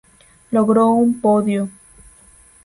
Logró 0.49 0.87
un 0.95 1.21
podio. 1.21 1.69